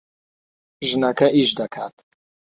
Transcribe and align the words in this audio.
ژنەکە 0.87 1.27
ئیش 1.35 1.49
دەکات. 1.59 1.95